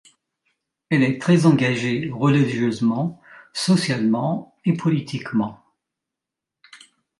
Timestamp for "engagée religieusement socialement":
1.45-4.55